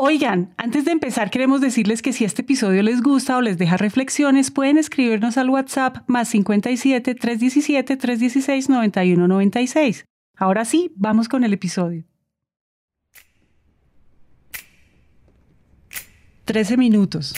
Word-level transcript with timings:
Oigan, 0.00 0.54
antes 0.56 0.84
de 0.84 0.92
empezar 0.92 1.28
queremos 1.28 1.60
decirles 1.60 2.02
que 2.02 2.12
si 2.12 2.24
este 2.24 2.42
episodio 2.42 2.84
les 2.84 3.02
gusta 3.02 3.36
o 3.36 3.40
les 3.40 3.58
deja 3.58 3.76
reflexiones, 3.76 4.52
pueden 4.52 4.78
escribirnos 4.78 5.36
al 5.36 5.50
WhatsApp 5.50 6.04
más 6.06 6.28
57 6.28 7.16
317 7.16 7.96
316 7.96 8.68
9196. 8.68 10.04
Ahora 10.36 10.64
sí, 10.64 10.92
vamos 10.94 11.28
con 11.28 11.42
el 11.42 11.52
episodio. 11.52 12.04
13 16.44 16.76
minutos. 16.76 17.34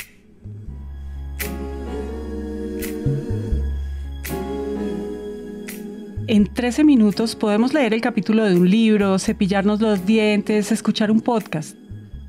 En 6.26 6.44
13 6.52 6.84
minutos 6.84 7.34
podemos 7.36 7.72
leer 7.72 7.94
el 7.94 8.02
capítulo 8.02 8.44
de 8.44 8.54
un 8.54 8.68
libro, 8.68 9.18
cepillarnos 9.18 9.80
los 9.80 10.04
dientes, 10.04 10.70
escuchar 10.72 11.10
un 11.10 11.22
podcast. 11.22 11.79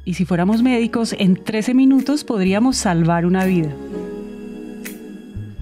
Y 0.03 0.15
si 0.15 0.25
fuéramos 0.25 0.63
médicos, 0.63 1.15
en 1.17 1.35
13 1.35 1.73
minutos 1.73 2.23
podríamos 2.23 2.77
salvar 2.77 3.25
una 3.25 3.45
vida. 3.45 3.71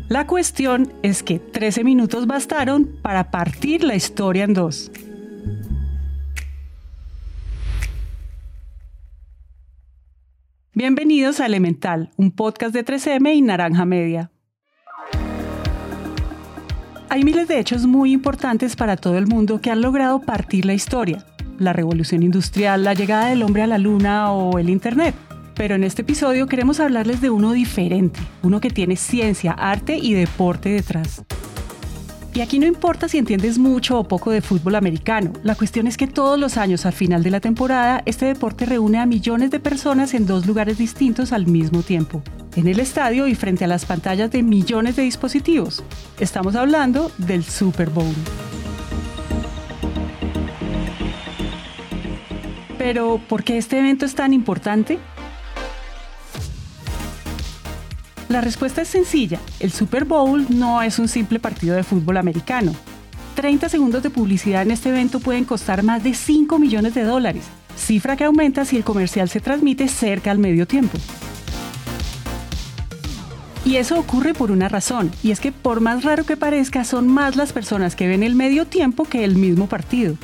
La 0.07 0.25
cuestión 0.25 0.91
es 1.03 1.23
que 1.23 1.39
13 1.39 1.83
minutos 1.83 2.25
bastaron 2.25 2.89
para 3.01 3.31
partir 3.31 3.83
la 3.83 3.95
historia 3.95 4.45
en 4.45 4.53
dos. 4.53 4.91
Bienvenidos 10.73 11.41
a 11.41 11.45
Elemental, 11.45 12.09
un 12.15 12.31
podcast 12.31 12.73
de 12.73 12.85
3M 12.85 13.35
y 13.35 13.41
Naranja 13.41 13.83
Media. 13.83 14.31
Hay 17.09 17.23
miles 17.23 17.47
de 17.49 17.59
hechos 17.59 17.85
muy 17.85 18.13
importantes 18.13 18.77
para 18.77 18.95
todo 18.95 19.17
el 19.17 19.27
mundo 19.27 19.59
que 19.59 19.71
han 19.71 19.81
logrado 19.81 20.21
partir 20.21 20.65
la 20.65 20.73
historia, 20.73 21.25
la 21.59 21.73
revolución 21.73 22.23
industrial, 22.23 22.83
la 22.83 22.93
llegada 22.93 23.27
del 23.27 23.43
hombre 23.43 23.63
a 23.63 23.67
la 23.67 23.77
luna 23.77 24.31
o 24.31 24.57
el 24.57 24.69
Internet. 24.69 25.15
Pero 25.55 25.75
en 25.75 25.83
este 25.83 26.03
episodio 26.03 26.47
queremos 26.47 26.79
hablarles 26.79 27.21
de 27.21 27.29
uno 27.29 27.51
diferente, 27.51 28.19
uno 28.43 28.61
que 28.61 28.69
tiene 28.69 28.95
ciencia, 28.95 29.51
arte 29.51 29.97
y 29.97 30.13
deporte 30.13 30.69
detrás. 30.69 31.23
Y 32.33 32.41
aquí 32.41 32.59
no 32.59 32.67
importa 32.67 33.09
si 33.09 33.17
entiendes 33.17 33.57
mucho 33.57 33.99
o 33.99 34.07
poco 34.07 34.31
de 34.31 34.41
fútbol 34.41 34.75
americano, 34.75 35.33
la 35.43 35.55
cuestión 35.55 35.87
es 35.87 35.97
que 35.97 36.07
todos 36.07 36.39
los 36.39 36.57
años 36.57 36.85
al 36.85 36.93
final 36.93 37.23
de 37.23 37.31
la 37.31 37.39
temporada 37.39 38.03
este 38.05 38.25
deporte 38.25 38.65
reúne 38.65 38.99
a 38.99 39.05
millones 39.05 39.51
de 39.51 39.59
personas 39.59 40.13
en 40.13 40.25
dos 40.25 40.45
lugares 40.45 40.77
distintos 40.77 41.33
al 41.33 41.47
mismo 41.47 41.81
tiempo, 41.81 42.21
en 42.55 42.67
el 42.67 42.79
estadio 42.79 43.27
y 43.27 43.35
frente 43.35 43.65
a 43.65 43.67
las 43.67 43.85
pantallas 43.85 44.31
de 44.31 44.43
millones 44.43 44.95
de 44.95 45.01
dispositivos. 45.01 45.83
Estamos 46.19 46.55
hablando 46.55 47.11
del 47.17 47.43
Super 47.43 47.89
Bowl. 47.89 48.15
Pero, 52.79 53.19
¿por 53.27 53.43
qué 53.43 53.57
este 53.57 53.77
evento 53.77 54.05
es 54.05 54.15
tan 54.15 54.33
importante? 54.33 54.99
La 58.29 58.39
respuesta 58.39 58.81
es 58.81 58.87
sencilla. 58.87 59.37
El 59.59 59.71
Super 59.71 60.05
Bowl 60.05 60.45
no 60.49 60.81
es 60.81 60.97
un 60.97 61.09
simple 61.09 61.39
partido 61.39 61.75
de 61.75 61.83
fútbol 61.83 62.15
americano. 62.15 62.73
30 63.35 63.67
segundos 63.67 64.01
de 64.01 64.09
publicidad 64.09 64.61
en 64.61 64.71
este 64.71 64.89
evento 64.89 65.19
pueden 65.19 65.43
costar 65.43 65.83
más 65.83 66.03
de 66.03 66.13
5 66.13 66.57
millones 66.57 66.93
de 66.93 67.03
dólares, 67.03 67.43
cifra 67.75 68.15
que 68.15 68.23
aumenta 68.23 68.63
si 68.63 68.77
el 68.77 68.85
comercial 68.85 69.27
se 69.27 69.41
transmite 69.41 69.89
cerca 69.89 70.31
al 70.31 70.39
medio 70.39 70.65
tiempo. 70.65 70.97
Y 73.65 73.75
eso 73.75 73.99
ocurre 73.99 74.33
por 74.33 74.51
una 74.51 74.69
razón, 74.69 75.11
y 75.21 75.31
es 75.31 75.41
que 75.41 75.51
por 75.51 75.81
más 75.81 76.03
raro 76.05 76.23
que 76.23 76.37
parezca, 76.37 76.85
son 76.85 77.09
más 77.09 77.35
las 77.35 77.51
personas 77.51 77.97
que 77.97 78.07
ven 78.07 78.23
el 78.23 78.35
medio 78.35 78.67
tiempo 78.67 79.03
que 79.03 79.25
el 79.25 79.35
mismo 79.35 79.67
partido 79.67 80.17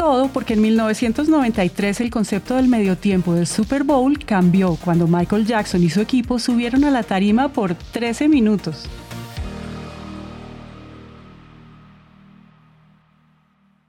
todo 0.00 0.28
porque 0.28 0.54
en 0.54 0.62
1993 0.62 2.00
el 2.00 2.08
concepto 2.08 2.56
del 2.56 2.68
medio 2.68 2.96
tiempo 2.96 3.34
del 3.34 3.46
Super 3.46 3.84
Bowl 3.84 4.18
cambió 4.24 4.76
cuando 4.82 5.06
Michael 5.06 5.44
Jackson 5.44 5.82
y 5.82 5.90
su 5.90 6.00
equipo 6.00 6.38
subieron 6.38 6.84
a 6.84 6.90
la 6.90 7.02
tarima 7.02 7.52
por 7.52 7.74
13 7.74 8.26
minutos. 8.26 8.88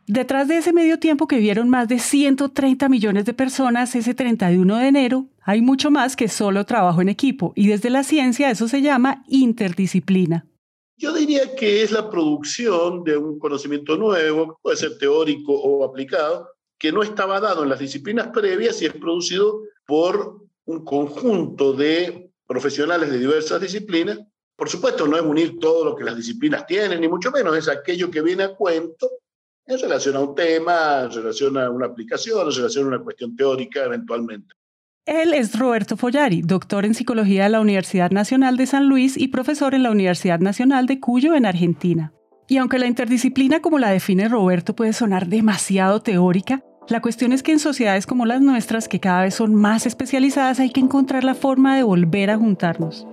Detrás 0.05 0.49
de 0.49 0.57
ese 0.57 0.73
medio 0.73 0.99
tiempo 0.99 1.29
que 1.29 1.37
vieron 1.37 1.69
más 1.69 1.87
de 1.87 1.97
130 1.97 2.89
millones 2.89 3.23
de 3.23 3.33
personas 3.33 3.95
ese 3.95 4.13
31 4.13 4.75
de 4.75 4.87
enero, 4.89 5.27
hay 5.41 5.61
mucho 5.61 5.91
más 5.91 6.17
que 6.17 6.27
solo 6.27 6.65
trabajo 6.65 7.01
en 7.01 7.07
equipo 7.07 7.53
y 7.55 7.67
desde 7.67 7.89
la 7.89 8.03
ciencia 8.03 8.51
eso 8.51 8.67
se 8.67 8.81
llama 8.81 9.23
interdisciplina. 9.29 10.45
Yo 11.01 11.11
diría 11.11 11.55
que 11.55 11.81
es 11.81 11.91
la 11.91 12.11
producción 12.11 13.03
de 13.03 13.17
un 13.17 13.39
conocimiento 13.39 13.97
nuevo, 13.97 14.59
puede 14.61 14.77
ser 14.77 14.99
teórico 14.99 15.51
o 15.51 15.83
aplicado, 15.83 16.47
que 16.77 16.91
no 16.91 17.01
estaba 17.01 17.39
dado 17.39 17.63
en 17.63 17.69
las 17.69 17.79
disciplinas 17.79 18.27
previas 18.27 18.79
y 18.79 18.85
es 18.85 18.93
producido 18.93 19.63
por 19.87 20.41
un 20.65 20.85
conjunto 20.85 21.73
de 21.73 22.29
profesionales 22.45 23.09
de 23.09 23.17
diversas 23.17 23.59
disciplinas. 23.59 24.19
Por 24.55 24.69
supuesto, 24.69 25.07
no 25.07 25.17
es 25.17 25.23
unir 25.23 25.57
todo 25.57 25.83
lo 25.83 25.95
que 25.95 26.03
las 26.03 26.15
disciplinas 26.15 26.67
tienen, 26.67 27.01
ni 27.01 27.07
mucho 27.07 27.31
menos, 27.31 27.57
es 27.57 27.67
aquello 27.67 28.11
que 28.11 28.21
viene 28.21 28.43
a 28.43 28.53
cuento 28.53 29.09
en 29.65 29.79
relación 29.79 30.15
a 30.17 30.19
un 30.19 30.35
tema, 30.35 31.01
en 31.05 31.11
relación 31.11 31.57
a 31.57 31.71
una 31.71 31.87
aplicación, 31.87 32.47
en 32.47 32.55
relación 32.55 32.85
a 32.85 32.87
una 32.89 33.03
cuestión 33.03 33.35
teórica 33.35 33.85
eventualmente. 33.85 34.53
Él 35.11 35.33
es 35.33 35.59
Roberto 35.59 35.97
Follari, 35.97 36.41
doctor 36.41 36.85
en 36.85 36.93
psicología 36.93 37.43
de 37.43 37.49
la 37.49 37.59
Universidad 37.59 38.11
Nacional 38.11 38.55
de 38.55 38.65
San 38.65 38.87
Luis 38.87 39.17
y 39.17 39.27
profesor 39.27 39.75
en 39.75 39.83
la 39.83 39.91
Universidad 39.91 40.39
Nacional 40.39 40.85
de 40.85 41.01
Cuyo 41.01 41.35
en 41.35 41.45
Argentina. 41.45 42.13
Y 42.47 42.55
aunque 42.55 42.79
la 42.79 42.85
interdisciplina 42.85 43.59
como 43.59 43.77
la 43.77 43.89
define 43.89 44.29
Roberto 44.29 44.73
puede 44.73 44.93
sonar 44.93 45.27
demasiado 45.27 46.01
teórica, 46.01 46.63
la 46.87 47.01
cuestión 47.01 47.33
es 47.33 47.43
que 47.43 47.51
en 47.51 47.59
sociedades 47.59 48.07
como 48.07 48.25
las 48.25 48.39
nuestras, 48.39 48.87
que 48.87 49.01
cada 49.01 49.23
vez 49.23 49.35
son 49.35 49.53
más 49.53 49.85
especializadas, 49.85 50.61
hay 50.61 50.69
que 50.69 50.79
encontrar 50.79 51.25
la 51.25 51.35
forma 51.35 51.75
de 51.75 51.83
volver 51.83 52.29
a 52.29 52.37
juntarnos. 52.37 53.05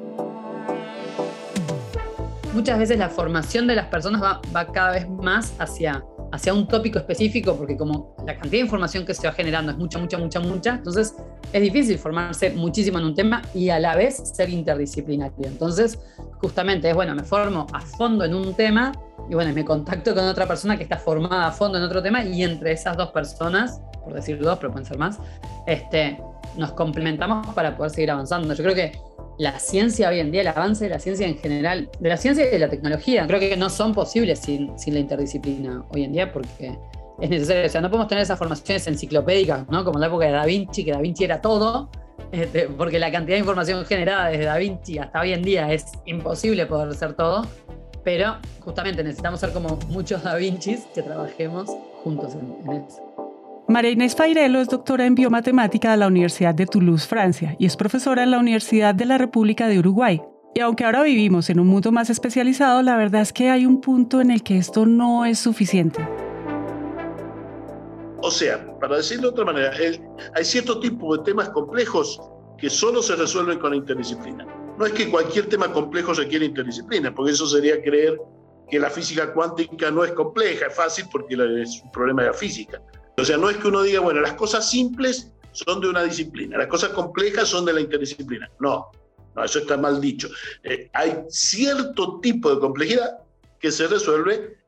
Muchas 2.55 2.79
veces 2.79 2.97
la 2.97 3.09
formación 3.09 3.67
de 3.67 3.75
las 3.75 3.87
personas 3.87 4.23
va, 4.23 4.41
va 4.55 4.71
cada 4.71 4.93
vez 4.93 5.09
más 5.09 5.53
hacia 5.59 6.05
hacia 6.33 6.53
un 6.53 6.67
tópico 6.67 6.99
específico, 6.99 7.57
porque 7.57 7.77
como 7.77 8.15
la 8.27 8.35
cantidad 8.35 8.53
de 8.53 8.59
información 8.67 9.05
que 9.05 9.15
se 9.15 9.27
va 9.27 9.33
generando 9.33 9.73
es 9.73 9.79
mucha, 9.79 9.99
mucha, 9.99 10.19
mucha, 10.19 10.41
mucha, 10.41 10.75
entonces 10.75 11.15
es 11.53 11.63
difícil 11.63 11.99
formarse 11.99 12.51
muchísimo 12.51 12.99
en 12.99 13.07
un 13.07 13.15
tema 13.15 13.43
y 13.55 13.71
a 13.71 13.79
la 13.79 13.97
vez 13.97 14.17
ser 14.35 14.51
interdisciplinario. 14.51 15.47
Entonces, 15.47 15.99
justamente 16.41 16.91
es, 16.91 16.95
bueno, 16.95 17.15
me 17.15 17.23
formo 17.23 17.67
a 17.73 17.81
fondo 17.81 18.25
en 18.25 18.35
un 18.35 18.55
tema 18.55 18.93
y 19.29 19.35
bueno, 19.35 19.53
me 19.53 19.65
contacto 19.65 20.15
con 20.15 20.25
otra 20.25 20.47
persona 20.47 20.77
que 20.77 20.85
está 20.85 20.97
formada 20.97 21.49
a 21.49 21.53
fondo 21.53 21.79
en 21.79 21.85
otro 21.85 22.03
tema 22.03 22.25
y 22.25 22.43
entre 22.43 22.73
esas 22.73 22.97
dos 22.97 23.11
personas, 23.11 23.81
por 24.05 24.15
decir 24.15 24.39
dos, 24.39 24.59
pero 24.59 24.73
pueden 24.73 24.87
ser 24.87 24.99
más, 24.99 25.19
este, 25.67 26.19
nos 26.57 26.73
complementamos 26.73 27.47
para 27.55 27.77
poder 27.77 27.91
seguir 27.91 28.11
avanzando. 28.11 28.55
Yo 28.55 28.65
creo 28.65 28.75
que 28.75 28.93
la 29.39 29.59
ciencia 29.61 30.09
hoy 30.09 30.19
en 30.19 30.31
día, 30.33 30.41
el 30.41 30.49
avance 30.49 30.85
de 30.85 30.91
la 30.91 30.99
ciencia 30.99 31.27
en 31.27 31.39
general, 31.39 31.89
de 32.01 32.09
la 32.09 32.17
ciencia 32.17 32.47
y 32.47 32.51
de 32.51 32.59
la 32.59 32.69
tecnología, 32.69 33.27
creo 33.27 33.41
que 33.41 33.57
no 33.57 33.71
son 33.71 33.95
posibles 33.95 34.41
sin, 34.41 34.77
sin 34.79 34.95
la 34.95 35.01
interdisciplina 35.01 35.85
hoy 35.91 36.05
en 36.05 36.13
día 36.13 36.33
porque 36.33 36.77
es 37.21 37.31
necesario. 37.31 37.67
O 37.67 37.69
sea, 37.69 37.81
no 37.81 37.89
podemos 37.89 38.09
tener 38.09 38.23
esas 38.23 38.39
formaciones 38.39 38.87
enciclopédicas, 38.87 39.69
¿no? 39.69 39.85
Como 39.85 39.99
en 39.99 40.01
la 40.03 40.07
época 40.09 40.27
de 40.27 40.33
Da 40.33 40.45
Vinci, 40.45 40.85
que 40.85 40.91
Da 40.91 41.01
Vinci 41.01 41.25
era 41.25 41.41
todo, 41.41 41.89
este, 42.33 42.69
porque 42.69 42.99
la 42.99 43.13
cantidad 43.13 43.37
de 43.37 43.41
información 43.41 43.85
generada 43.87 44.29
desde 44.29 44.45
Da 44.45 44.57
Vinci 44.57 44.99
hasta 44.99 45.21
hoy 45.21 45.33
en 45.33 45.43
día 45.43 45.73
es 45.73 45.87
imposible 46.05 46.67
poder 46.67 46.95
ser 46.95 47.15
todo. 47.15 47.47
Pero 48.05 48.37
justamente 48.61 49.03
necesitamos 49.05 49.41
ser 49.41 49.53
como 49.53 49.79
muchos 49.89 50.23
Da 50.25 50.35
Vincis 50.35 50.87
que 50.95 51.03
trabajemos 51.03 51.71
juntos 52.03 52.35
en, 52.35 52.71
en 52.71 52.83
eso. 52.83 53.08
María 53.69 53.91
Inés 53.91 54.17
Fairelo 54.17 54.63
es 54.63 54.69
doctora 54.69 55.05
en 55.05 55.15
biomatemática 55.15 55.91
de 55.91 55.99
la 55.99 56.07
Universidad 56.07 56.55
de 56.55 56.65
Toulouse, 56.65 57.07
Francia, 57.07 57.55
y 57.59 57.67
es 57.67 57.77
profesora 57.77 58.23
en 58.23 58.31
la 58.31 58.39
Universidad 58.39 58.95
de 58.95 59.05
la 59.05 59.19
República 59.19 59.69
de 59.69 59.79
Uruguay. 59.79 60.23
Y 60.55 60.61
aunque 60.61 60.87
ahora 60.87 61.03
vivimos 61.03 61.51
en 61.51 61.61
un 61.61 61.67
mundo 61.67 61.93
más 61.93 62.09
especializado, 62.09 62.81
la 62.81 62.97
verdad 62.97 63.21
es 63.21 63.31
que 63.31 63.51
hay 63.51 63.67
un 63.67 63.83
punto 63.83 64.23
en 64.23 64.31
el 64.31 64.43
que 64.43 64.57
esto 64.57 64.87
no 64.87 65.27
es 65.27 65.39
suficiente. 65.39 66.01
O 68.23 68.31
sea, 68.31 68.75
para 68.81 68.97
decirlo 68.97 69.25
de 69.25 69.29
otra 69.29 69.45
manera, 69.45 69.71
hay 70.35 70.45
cierto 70.47 70.81
tipo 70.81 71.15
de 71.19 71.25
temas 71.25 71.51
complejos 71.51 72.19
que 72.57 72.71
solo 72.71 73.03
se 73.03 73.17
resuelven 73.17 73.59
con 73.59 73.75
interdisciplina. 73.75 74.47
No 74.79 74.87
es 74.87 74.93
que 74.93 75.11
cualquier 75.11 75.47
tema 75.47 75.71
complejo 75.71 76.15
requiere 76.15 76.47
interdisciplina, 76.47 77.15
porque 77.15 77.33
eso 77.33 77.47
sería 77.47 77.83
creer 77.83 78.19
que 78.71 78.81
la 78.81 78.89
física 78.89 79.31
cuántica 79.35 79.91
no 79.91 80.05
es 80.05 80.13
compleja, 80.13 80.69
es 80.69 80.75
fácil 80.75 81.05
porque 81.13 81.35
es 81.61 81.83
un 81.83 81.91
problema 81.91 82.23
de 82.23 82.29
la 82.29 82.35
física. 82.35 82.81
O 83.19 83.25
sea, 83.25 83.37
no 83.37 83.51
es 83.51 83.57
que 83.57 83.69
uno 83.69 83.83
diga, 83.83 84.01
bueno, 84.01 84.21
las 84.21 84.35
cosas 84.35 84.71
simples 84.71 85.33
son 85.53 85.81
de 85.81 85.89
una 85.89 86.05
disciplina, 86.05 86.57
las 86.57 86.69
cosas 86.69 86.91
complejas 86.91 87.49
son 87.49 87.65
de 87.65 87.73
la 87.73 87.81
interdisciplina. 87.81 88.49
No, 88.61 88.91
no 89.35 89.45
eso 89.45 89.59
está 89.59 89.77
mal 89.77 90.01
dicho. 90.01 90.29
Eh, 90.63 90.89
hay 90.93 91.19
cierto 91.29 92.21
tipo 92.21 92.55
de 92.55 92.61
complejidad 92.61 93.19
que 93.59 93.73
se 93.73 93.89
resuelve 93.89 94.59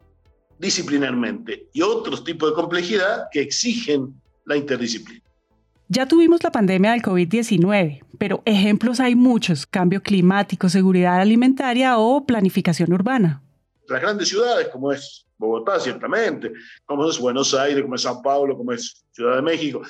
disciplinarmente 0.58 1.68
y 1.72 1.82
otros 1.82 2.24
tipos 2.24 2.50
de 2.50 2.54
complejidad 2.54 3.28
que 3.32 3.40
exigen 3.40 4.20
la 4.44 4.56
interdisciplina. 4.56 5.22
Ya 5.88 6.06
tuvimos 6.06 6.42
la 6.42 6.52
pandemia 6.52 6.92
del 6.92 7.02
COVID-19, 7.02 8.04
pero 8.18 8.42
ejemplos 8.44 9.00
hay 9.00 9.16
muchos, 9.16 9.66
cambio 9.66 10.02
climático, 10.02 10.68
seguridad 10.68 11.20
alimentaria 11.20 11.98
o 11.98 12.24
planificación 12.26 12.92
urbana. 12.92 13.42
Las 13.88 14.00
grandes 14.00 14.28
ciudades, 14.28 14.68
como 14.68 14.92
es 14.92 15.26
Bogotá, 15.40 15.80
ciertamente, 15.80 16.52
como 16.84 17.08
es 17.08 17.18
Buenos 17.18 17.54
Aires, 17.54 17.82
como 17.82 17.94
es 17.94 18.02
Sao 18.02 18.22
Paulo, 18.22 18.56
como 18.56 18.72
es 18.72 19.04
Ciudad 19.10 19.36
de 19.36 19.42
México, 19.42 19.80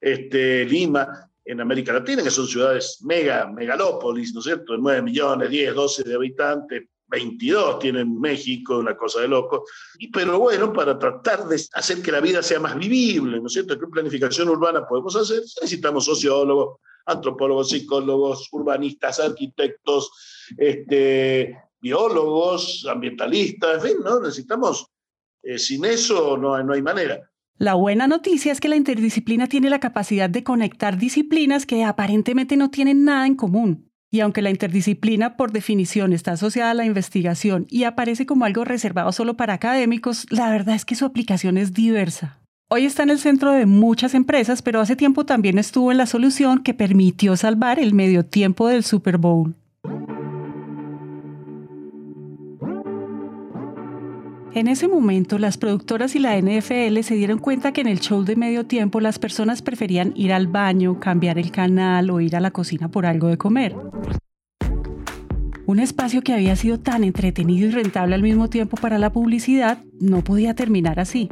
este, 0.00 0.64
Lima, 0.64 1.28
en 1.44 1.60
América 1.60 1.92
Latina, 1.92 2.22
que 2.22 2.30
son 2.30 2.46
ciudades 2.46 3.00
mega, 3.02 3.46
megalópolis, 3.46 4.32
¿no 4.32 4.38
es 4.38 4.44
cierto? 4.44 4.76
9 4.76 5.02
millones, 5.02 5.50
10, 5.50 5.74
12 5.74 6.04
de 6.04 6.14
habitantes, 6.14 6.82
22 7.08 7.80
tienen 7.80 8.18
México, 8.20 8.78
una 8.78 8.96
cosa 8.96 9.20
de 9.20 9.28
loco. 9.28 9.64
Y, 9.98 10.08
pero 10.08 10.38
bueno, 10.38 10.72
para 10.72 10.96
tratar 10.96 11.46
de 11.46 11.60
hacer 11.74 12.00
que 12.00 12.12
la 12.12 12.20
vida 12.20 12.42
sea 12.42 12.60
más 12.60 12.78
vivible, 12.78 13.40
¿no 13.40 13.48
es 13.48 13.52
cierto? 13.52 13.78
¿Qué 13.78 13.86
planificación 13.88 14.48
urbana 14.48 14.86
podemos 14.86 15.16
hacer? 15.16 15.40
Necesitamos 15.40 16.04
sociólogos, 16.04 16.78
antropólogos, 17.04 17.70
psicólogos, 17.70 18.48
urbanistas, 18.52 19.18
arquitectos, 19.18 20.12
este, 20.56 21.58
biólogos, 21.82 22.86
ambientalistas, 22.88 23.74
en 23.74 23.80
fin, 23.90 23.96
¿no? 24.04 24.20
Necesitamos, 24.20 24.86
eh, 25.42 25.58
sin 25.58 25.84
eso 25.84 26.36
no, 26.36 26.62
no 26.62 26.72
hay 26.72 26.82
manera. 26.82 27.30
La 27.58 27.74
buena 27.74 28.08
noticia 28.08 28.50
es 28.50 28.60
que 28.60 28.68
la 28.68 28.76
interdisciplina 28.76 29.46
tiene 29.46 29.70
la 29.70 29.78
capacidad 29.78 30.28
de 30.28 30.42
conectar 30.42 30.98
disciplinas 30.98 31.66
que 31.66 31.84
aparentemente 31.84 32.56
no 32.56 32.70
tienen 32.70 33.04
nada 33.04 33.26
en 33.26 33.36
común. 33.36 33.88
Y 34.10 34.20
aunque 34.20 34.42
la 34.42 34.50
interdisciplina 34.50 35.36
por 35.36 35.52
definición 35.52 36.12
está 36.12 36.32
asociada 36.32 36.72
a 36.72 36.74
la 36.74 36.84
investigación 36.84 37.66
y 37.70 37.84
aparece 37.84 38.26
como 38.26 38.44
algo 38.44 38.64
reservado 38.64 39.10
solo 39.12 39.36
para 39.36 39.54
académicos, 39.54 40.26
la 40.30 40.50
verdad 40.50 40.74
es 40.74 40.84
que 40.84 40.96
su 40.96 41.04
aplicación 41.04 41.56
es 41.56 41.72
diversa. 41.72 42.42
Hoy 42.68 42.84
está 42.84 43.02
en 43.02 43.10
el 43.10 43.18
centro 43.18 43.52
de 43.52 43.66
muchas 43.66 44.14
empresas, 44.14 44.60
pero 44.60 44.80
hace 44.80 44.96
tiempo 44.96 45.24
también 45.24 45.58
estuvo 45.58 45.92
en 45.92 45.98
la 45.98 46.06
solución 46.06 46.62
que 46.62 46.74
permitió 46.74 47.36
salvar 47.36 47.78
el 47.78 47.94
medio 47.94 48.24
tiempo 48.24 48.68
del 48.68 48.82
Super 48.82 49.18
Bowl. 49.18 49.54
En 54.54 54.68
ese 54.68 54.86
momento, 54.86 55.38
las 55.38 55.56
productoras 55.56 56.14
y 56.14 56.18
la 56.18 56.36
NFL 56.36 57.00
se 57.00 57.14
dieron 57.14 57.38
cuenta 57.38 57.72
que 57.72 57.80
en 57.80 57.86
el 57.86 58.00
show 58.00 58.22
de 58.22 58.36
medio 58.36 58.66
tiempo 58.66 59.00
las 59.00 59.18
personas 59.18 59.62
preferían 59.62 60.12
ir 60.14 60.30
al 60.30 60.46
baño, 60.46 61.00
cambiar 61.00 61.38
el 61.38 61.50
canal 61.50 62.10
o 62.10 62.20
ir 62.20 62.36
a 62.36 62.40
la 62.40 62.50
cocina 62.50 62.90
por 62.90 63.06
algo 63.06 63.28
de 63.28 63.38
comer. 63.38 63.74
Un 65.64 65.78
espacio 65.78 66.20
que 66.20 66.34
había 66.34 66.54
sido 66.54 66.78
tan 66.78 67.02
entretenido 67.02 67.66
y 67.66 67.70
rentable 67.70 68.14
al 68.14 68.22
mismo 68.22 68.50
tiempo 68.50 68.76
para 68.76 68.98
la 68.98 69.10
publicidad 69.10 69.78
no 69.98 70.22
podía 70.22 70.54
terminar 70.54 71.00
así. 71.00 71.30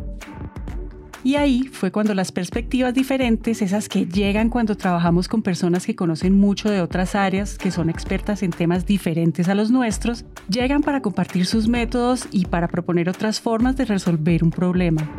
Y 1.23 1.35
ahí 1.35 1.65
fue 1.65 1.91
cuando 1.91 2.15
las 2.15 2.33
perspectivas 2.33 2.95
diferentes, 2.95 3.61
esas 3.61 3.89
que 3.89 4.07
llegan 4.07 4.49
cuando 4.49 4.75
trabajamos 4.77 5.29
con 5.29 5.43
personas 5.43 5.85
que 5.85 5.95
conocen 5.95 6.39
mucho 6.39 6.71
de 6.71 6.81
otras 6.81 7.15
áreas, 7.15 7.59
que 7.59 7.71
son 7.71 7.91
expertas 7.91 8.43
en 8.43 8.51
temas 8.51 8.87
diferentes 8.87 9.49
a 9.49 9.55
los 9.55 9.71
nuestros, 9.71 10.25
llegan 10.49 10.83
para 10.83 11.03
compartir 11.03 11.45
sus 11.45 11.69
métodos 11.69 12.27
y 12.31 12.47
para 12.47 12.69
proponer 12.69 13.11
otras 13.11 13.39
formas 13.41 13.77
de 13.77 13.85
resolver 13.85 14.43
un 14.43 14.51
problema. 14.51 15.11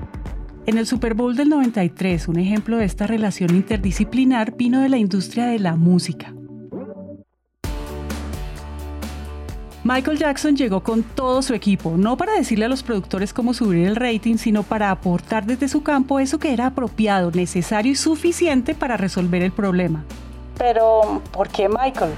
En 0.66 0.78
el 0.78 0.88
Super 0.88 1.14
Bowl 1.14 1.36
del 1.36 1.50
93, 1.50 2.28
un 2.28 2.40
ejemplo 2.40 2.78
de 2.78 2.86
esta 2.86 3.06
relación 3.06 3.56
interdisciplinar 3.56 4.56
vino 4.56 4.82
de 4.82 4.90
la 4.90 4.98
industria 4.98 5.46
de 5.46 5.60
la 5.60 5.76
música. 5.76 6.34
Michael 9.94 10.20
Jackson 10.20 10.56
llegó 10.56 10.84
con 10.84 11.04
todo 11.04 11.42
su 11.42 11.54
equipo, 11.54 11.96
no 11.98 12.16
para 12.16 12.32
decirle 12.32 12.64
a 12.64 12.70
los 12.70 12.82
productores 12.82 13.34
cómo 13.34 13.54
subir 13.54 13.86
el 13.86 13.98
rating, 13.98 14.38
sino 14.38 14.64
para 14.64 14.90
aportar 14.90 15.46
desde 15.46 15.68
su 15.68 15.84
campo 15.84 16.22
eso 16.22 16.40
que 16.40 16.54
era 16.54 16.68
apropiado, 16.68 17.30
necesario 17.32 17.92
y 17.92 17.96
suficiente 17.96 18.74
para 18.74 18.96
resolver 18.96 19.42
el 19.42 19.52
problema. 19.52 20.06
Pero, 20.58 21.22
¿por 21.34 21.50
qué 21.50 21.68
Michael? 21.68 22.14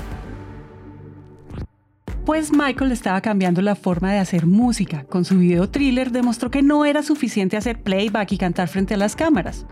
Pues 2.27 2.51
Michael 2.51 2.91
estaba 2.91 3.21
cambiando 3.21 3.59
la 3.63 3.73
forma 3.73 4.11
de 4.11 4.19
hacer 4.19 4.45
música. 4.45 5.05
Con 5.05 5.25
su 5.25 5.39
video 5.39 5.67
thriller 5.67 6.11
demostró 6.11 6.51
que 6.51 6.61
no 6.61 6.85
era 6.85 7.01
suficiente 7.01 7.57
hacer 7.57 7.81
playback 7.81 8.33
y 8.33 8.37
cantar 8.37 8.67
frente 8.67 8.93
a 8.93 8.97
las 8.97 9.15
cámaras. 9.15 9.65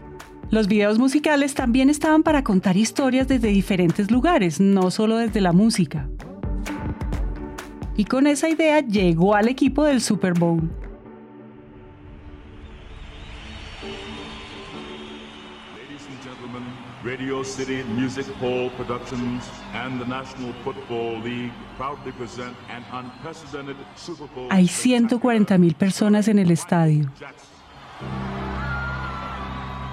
Los 0.50 0.68
videos 0.68 0.98
musicales 0.98 1.53
también 1.53 1.92
estaban 1.92 2.24
para 2.24 2.44
contar 2.44 2.77
historias 2.77 3.27
desde 3.27 3.50
diferentes 3.50 4.09
lugares, 4.09 4.59
no 4.59 4.89
solo 4.89 5.18
desde 5.18 5.39
la 5.39 5.51
música 5.51 6.09
y 7.97 8.05
con 8.05 8.27
esa 8.27 8.49
idea 8.49 8.79
llegó 8.81 9.35
al 9.35 9.47
equipo 9.47 9.83
del 9.83 10.01
Super 10.01 10.33
Bowl. 10.33 10.69
Radio 17.03 17.43
City 17.43 17.83
Music 17.95 18.27
Hall 18.39 18.69
Productions 18.77 19.49
and 19.73 19.99
the 19.99 20.05
National 20.05 20.53
Football 20.63 21.19
League 21.23 21.51
proudly 21.75 22.11
present 22.11 22.55
an 22.69 22.83
unprecedented 22.93 23.75
Super 23.95 24.27
Bowl. 24.35 24.47
Hay 24.51 24.67
140 24.67 25.57
mil 25.57 25.73
personas 25.73 26.27
en 26.27 26.38
el 26.38 26.51
estadio. 26.51 27.11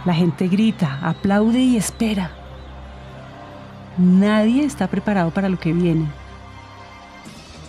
La 0.04 0.12
gente 0.12 0.48
grita, 0.48 0.98
aplaude 1.02 1.60
y 1.60 1.78
espera. 1.78 2.30
Nadie 3.96 4.64
está 4.64 4.86
preparado 4.86 5.30
para 5.30 5.48
lo 5.48 5.58
que 5.58 5.72
viene. 5.72 6.08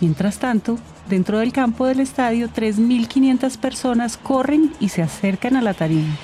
Mientras 0.00 0.38
tanto, 0.38 0.78
dentro 1.08 1.38
del 1.38 1.52
campo 1.52 1.86
del 1.86 2.00
estadio, 2.00 2.48
3.500 2.48 3.58
personas 3.58 4.16
corren 4.16 4.72
y 4.80 4.88
se 4.88 5.02
acercan 5.02 5.56
a 5.56 5.60
la 5.60 5.74
tarima. 5.74 6.16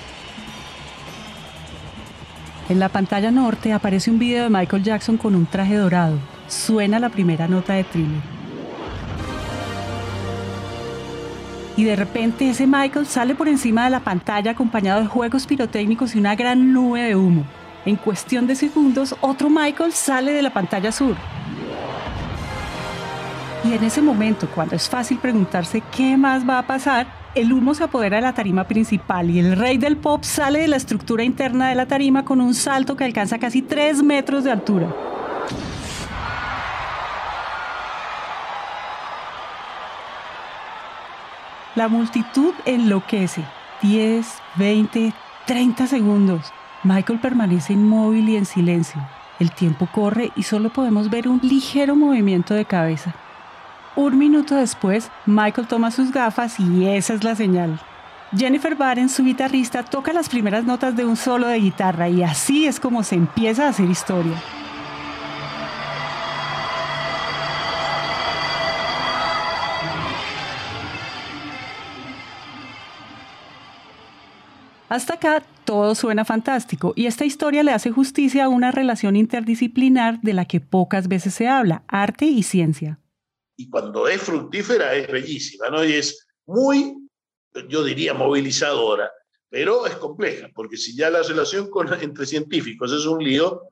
En 2.68 2.78
la 2.78 2.88
pantalla 2.88 3.30
norte 3.30 3.72
aparece 3.72 4.10
un 4.10 4.18
video 4.18 4.44
de 4.44 4.50
Michael 4.50 4.82
Jackson 4.82 5.18
con 5.18 5.34
un 5.34 5.46
traje 5.46 5.74
dorado. 5.74 6.18
Suena 6.48 6.98
la 6.98 7.10
primera 7.10 7.46
nota 7.46 7.74
de 7.74 7.84
thriller. 7.84 8.36
Y 11.76 11.84
de 11.84 11.94
repente 11.94 12.48
ese 12.48 12.66
Michael 12.66 13.06
sale 13.06 13.34
por 13.34 13.46
encima 13.46 13.84
de 13.84 13.90
la 13.90 14.00
pantalla 14.00 14.52
acompañado 14.52 15.02
de 15.02 15.08
juegos 15.08 15.46
pirotécnicos 15.46 16.14
y 16.14 16.18
una 16.18 16.34
gran 16.34 16.72
nube 16.72 17.02
de 17.02 17.14
humo. 17.14 17.44
En 17.84 17.96
cuestión 17.96 18.46
de 18.46 18.56
segundos, 18.56 19.14
otro 19.20 19.50
Michael 19.50 19.92
sale 19.92 20.32
de 20.32 20.42
la 20.42 20.52
pantalla 20.52 20.90
sur. 20.90 21.14
Y 23.66 23.72
en 23.72 23.82
ese 23.82 24.00
momento, 24.00 24.48
cuando 24.54 24.76
es 24.76 24.88
fácil 24.88 25.18
preguntarse 25.18 25.82
qué 25.96 26.16
más 26.16 26.48
va 26.48 26.60
a 26.60 26.66
pasar, 26.68 27.08
el 27.34 27.52
humo 27.52 27.74
se 27.74 27.82
apodera 27.82 28.16
de 28.16 28.22
la 28.22 28.32
tarima 28.32 28.62
principal 28.62 29.28
y 29.28 29.40
el 29.40 29.56
rey 29.56 29.76
del 29.76 29.96
pop 29.96 30.22
sale 30.22 30.60
de 30.60 30.68
la 30.68 30.76
estructura 30.76 31.24
interna 31.24 31.68
de 31.68 31.74
la 31.74 31.86
tarima 31.86 32.24
con 32.24 32.40
un 32.40 32.54
salto 32.54 32.96
que 32.96 33.02
alcanza 33.02 33.38
casi 33.38 33.62
3 33.62 34.04
metros 34.04 34.44
de 34.44 34.52
altura. 34.52 34.94
La 41.74 41.88
multitud 41.88 42.54
enloquece. 42.66 43.42
10, 43.82 44.26
20, 44.54 45.12
30 45.44 45.86
segundos. 45.88 46.52
Michael 46.84 47.18
permanece 47.18 47.72
inmóvil 47.72 48.28
y 48.28 48.36
en 48.36 48.46
silencio. 48.46 49.00
El 49.40 49.50
tiempo 49.50 49.88
corre 49.92 50.30
y 50.36 50.44
solo 50.44 50.70
podemos 50.70 51.10
ver 51.10 51.26
un 51.26 51.40
ligero 51.42 51.96
movimiento 51.96 52.54
de 52.54 52.64
cabeza. 52.64 53.14
Un 53.96 54.18
minuto 54.18 54.54
después, 54.54 55.10
Michael 55.24 55.66
toma 55.66 55.90
sus 55.90 56.12
gafas 56.12 56.60
y 56.60 56.86
esa 56.86 57.14
es 57.14 57.24
la 57.24 57.34
señal. 57.34 57.80
Jennifer 58.36 58.74
Barnes, 58.74 59.12
su 59.12 59.24
guitarrista, 59.24 59.84
toca 59.84 60.12
las 60.12 60.28
primeras 60.28 60.64
notas 60.64 60.94
de 60.96 61.06
un 61.06 61.16
solo 61.16 61.46
de 61.48 61.58
guitarra 61.58 62.06
y 62.10 62.22
así 62.22 62.66
es 62.66 62.78
como 62.78 63.02
se 63.02 63.14
empieza 63.14 63.64
a 63.64 63.70
hacer 63.70 63.88
historia. 63.88 64.34
Hasta 74.90 75.14
acá 75.14 75.42
todo 75.64 75.94
suena 75.94 76.26
fantástico 76.26 76.92
y 76.96 77.06
esta 77.06 77.24
historia 77.24 77.62
le 77.62 77.72
hace 77.72 77.90
justicia 77.90 78.44
a 78.44 78.48
una 78.50 78.72
relación 78.72 79.16
interdisciplinar 79.16 80.20
de 80.20 80.34
la 80.34 80.44
que 80.44 80.60
pocas 80.60 81.08
veces 81.08 81.32
se 81.32 81.48
habla, 81.48 81.82
arte 81.88 82.26
y 82.26 82.42
ciencia 82.42 82.98
y 83.56 83.68
cuando 83.70 84.06
es 84.06 84.20
fructífera 84.20 84.94
es 84.94 85.08
bellísima, 85.08 85.68
¿no? 85.70 85.84
Y 85.84 85.94
es 85.94 86.26
muy, 86.46 86.94
yo 87.68 87.82
diría, 87.82 88.14
movilizadora, 88.14 89.10
pero 89.48 89.86
es 89.86 89.96
compleja, 89.96 90.48
porque 90.54 90.76
si 90.76 90.94
ya 90.94 91.10
la 91.10 91.22
relación 91.22 91.70
con, 91.70 91.88
entre 92.02 92.26
científicos 92.26 92.92
es 92.92 93.06
un 93.06 93.22
lío, 93.22 93.62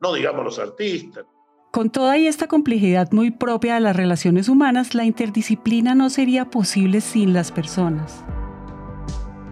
no 0.00 0.14
digamos 0.14 0.44
los 0.44 0.58
artistas. 0.58 1.24
Con 1.72 1.90
toda 1.90 2.16
y 2.16 2.26
esta 2.26 2.46
complejidad 2.46 3.12
muy 3.12 3.30
propia 3.30 3.74
de 3.74 3.80
las 3.80 3.96
relaciones 3.96 4.48
humanas, 4.48 4.94
la 4.94 5.04
interdisciplina 5.04 5.94
no 5.94 6.08
sería 6.08 6.48
posible 6.48 7.02
sin 7.02 7.34
las 7.34 7.52
personas. 7.52 8.24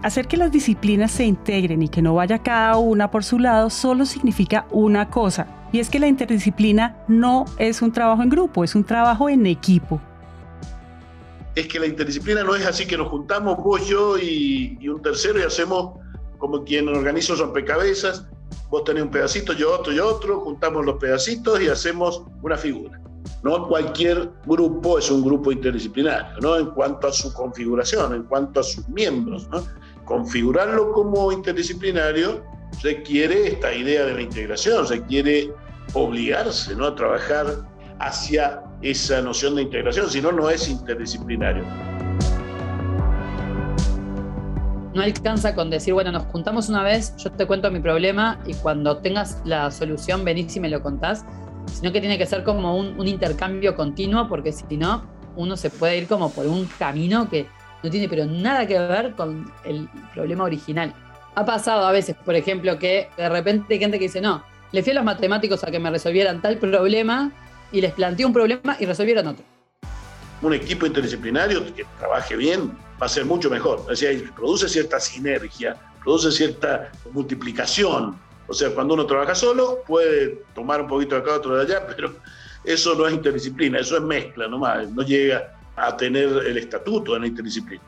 Hacer 0.01 0.27
que 0.27 0.37
las 0.37 0.51
disciplinas 0.51 1.11
se 1.11 1.25
integren 1.25 1.83
y 1.83 1.89
que 1.89 2.01
no 2.01 2.15
vaya 2.15 2.39
cada 2.39 2.77
una 2.77 3.11
por 3.11 3.23
su 3.23 3.37
lado 3.37 3.69
solo 3.69 4.05
significa 4.05 4.67
una 4.71 5.09
cosa, 5.09 5.64
y 5.75 5.81
es 5.81 5.89
que 5.89 5.99
la 5.99 6.07
interdisciplina 6.07 6.95
no 7.09 7.43
es 7.57 7.81
un 7.81 7.91
trabajo 7.91 8.23
en 8.23 8.29
grupo, 8.29 8.63
es 8.63 8.75
un 8.75 8.85
trabajo 8.85 9.27
en 9.27 9.45
equipo. 9.45 9.99
Es 11.53 11.67
que 11.67 11.81
la 11.81 11.85
interdisciplina 11.85 12.45
no 12.45 12.55
es 12.55 12.65
así 12.65 12.85
que 12.85 12.97
nos 12.97 13.09
juntamos 13.09 13.57
vos, 13.57 13.85
yo 13.85 14.17
y, 14.17 14.87
un 14.87 15.01
tercero 15.01 15.37
y 15.37 15.41
hacemos 15.43 15.99
como 16.37 16.63
quien 16.63 16.87
organiza 16.87 17.33
un 17.33 17.39
rompecabezas, 17.39 18.25
vos 18.69 18.85
tenés 18.85 19.03
un 19.03 19.11
pedacito, 19.11 19.51
yo 19.51 19.73
otro, 19.73 19.91
yo 19.91 20.07
otro, 20.07 20.39
juntamos 20.39 20.85
los 20.85 20.95
pedacitos 20.95 21.61
y 21.61 21.67
hacemos 21.67 22.23
una 22.41 22.55
figura. 22.55 23.01
No 23.43 23.67
cualquier 23.67 24.31
grupo 24.45 24.97
es 24.97 25.11
un 25.11 25.25
grupo 25.25 25.51
interdisciplinario, 25.51 26.39
¿no? 26.39 26.55
En 26.55 26.67
cuanto 26.67 27.07
a 27.07 27.11
su 27.11 27.33
configuración, 27.33 28.13
en 28.13 28.23
cuanto 28.23 28.61
a 28.61 28.63
sus 28.63 28.87
miembros, 28.87 29.49
¿no? 29.49 29.61
configurarlo 30.05 30.93
como 30.93 31.33
interdisciplinario 31.33 32.43
requiere 32.81 33.47
esta 33.47 33.73
idea 33.73 34.05
de 34.05 34.13
la 34.13 34.21
integración, 34.21 34.87
requiere 34.87 35.51
obligarse 35.95 36.75
¿no? 36.75 36.87
a 36.87 36.95
trabajar 36.95 37.47
hacia 37.99 38.61
esa 38.81 39.21
noción 39.21 39.55
de 39.55 39.63
integración, 39.63 40.09
si 40.09 40.21
no, 40.21 40.31
no 40.31 40.49
es 40.49 40.69
interdisciplinario. 40.69 41.63
No 44.93 45.01
alcanza 45.01 45.55
con 45.55 45.69
decir, 45.69 45.93
bueno, 45.93 46.11
nos 46.11 46.23
juntamos 46.23 46.69
una 46.69 46.83
vez, 46.83 47.15
yo 47.17 47.31
te 47.31 47.45
cuento 47.45 47.71
mi 47.71 47.79
problema 47.79 48.39
y 48.45 48.53
cuando 48.53 48.97
tengas 48.97 49.41
la 49.43 49.71
solución 49.71 50.23
venís 50.23 50.55
y 50.55 50.59
me 50.59 50.69
lo 50.69 50.81
contás, 50.81 51.25
sino 51.73 51.91
que 51.91 51.99
tiene 51.99 52.17
que 52.17 52.25
ser 52.25 52.43
como 52.43 52.77
un, 52.77 53.07
intercambio 53.07 53.75
continuo, 53.75 54.27
porque 54.29 54.51
si 54.51 54.77
no, 54.77 55.03
uno 55.35 55.57
se 55.57 55.69
puede 55.69 55.97
ir 55.97 56.07
como 56.07 56.29
por 56.31 56.45
un 56.45 56.65
camino 56.79 57.29
que 57.29 57.47
no 57.83 57.89
tiene 57.89 58.07
pero 58.07 58.25
nada 58.25 58.65
que 58.65 58.79
ver 58.79 59.15
con 59.15 59.51
el 59.65 59.89
problema 60.13 60.45
original. 60.45 60.93
Ha 61.35 61.45
pasado 61.45 61.85
a 61.85 61.91
veces, 61.91 62.15
por 62.23 62.35
ejemplo, 62.35 62.79
que 62.79 63.09
de 63.17 63.29
repente 63.29 63.73
hay 63.73 63.79
gente 63.79 63.99
que 63.99 64.05
dice, 64.05 64.21
no, 64.21 64.43
le 64.75 64.83
fui 64.83 64.91
a 64.91 64.95
los 64.95 65.05
matemáticos 65.05 65.63
a 65.63 65.71
que 65.71 65.79
me 65.79 65.89
resolvieran 65.89 66.41
tal 66.41 66.57
problema 66.57 67.31
y 67.71 67.79
les 67.79 67.93
planteé 67.93 68.25
un 68.25 68.33
problema 68.33 68.75
y 68.77 68.85
resolvieron 68.85 69.27
otro. 69.27 69.45
Un 70.41 70.53
equipo 70.53 70.85
interdisciplinario 70.85 71.73
que 71.73 71.85
trabaje 71.97 72.35
bien 72.35 72.71
va 73.01 73.05
a 73.05 73.09
ser 73.09 73.25
mucho 73.25 73.49
mejor. 73.49 73.81
Es 73.89 74.01
decir, 74.01 74.31
produce 74.33 74.67
cierta 74.67 74.99
sinergia, 74.99 75.77
produce 76.03 76.29
cierta 76.29 76.91
multiplicación. 77.13 78.19
O 78.47 78.53
sea, 78.53 78.69
cuando 78.71 78.95
uno 78.95 79.05
trabaja 79.05 79.33
solo, 79.33 79.79
puede 79.87 80.41
tomar 80.53 80.81
un 80.81 80.87
poquito 80.87 81.15
de 81.15 81.21
acá, 81.21 81.35
otro 81.35 81.55
de 81.55 81.63
allá, 81.63 81.87
pero 81.95 82.13
eso 82.65 82.93
no 82.95 83.07
es 83.07 83.13
interdisciplina, 83.13 83.79
eso 83.79 83.95
es 83.95 84.03
mezcla 84.03 84.47
nomás, 84.49 84.91
no 84.91 85.03
llega 85.03 85.55
a 85.77 85.95
tener 85.95 86.27
el 86.45 86.57
estatuto 86.57 87.13
de 87.13 87.21
la 87.21 87.27
interdisciplina. 87.27 87.81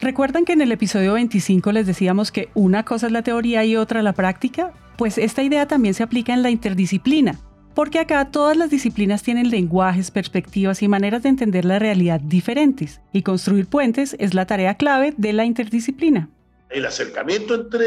¿Recuerdan 0.00 0.44
que 0.44 0.52
en 0.52 0.62
el 0.62 0.72
episodio 0.72 1.14
25 1.14 1.72
les 1.72 1.86
decíamos 1.86 2.32
que 2.32 2.48
una 2.54 2.84
cosa 2.84 3.06
es 3.06 3.12
la 3.12 3.22
teoría 3.22 3.64
y 3.64 3.76
otra 3.76 4.02
la 4.02 4.12
práctica? 4.12 4.72
Pues 4.98 5.16
esta 5.16 5.44
idea 5.44 5.68
también 5.68 5.94
se 5.94 6.02
aplica 6.02 6.34
en 6.34 6.42
la 6.42 6.50
interdisciplina, 6.50 7.38
porque 7.76 8.00
acá 8.00 8.32
todas 8.32 8.56
las 8.56 8.68
disciplinas 8.68 9.22
tienen 9.22 9.48
lenguajes, 9.48 10.10
perspectivas 10.10 10.82
y 10.82 10.88
maneras 10.88 11.22
de 11.22 11.28
entender 11.28 11.64
la 11.64 11.78
realidad 11.78 12.20
diferentes, 12.20 13.00
y 13.12 13.22
construir 13.22 13.68
puentes 13.68 14.16
es 14.18 14.34
la 14.34 14.46
tarea 14.46 14.74
clave 14.74 15.14
de 15.16 15.32
la 15.32 15.44
interdisciplina. 15.44 16.28
El 16.68 16.84
acercamiento 16.84 17.54
entre 17.54 17.86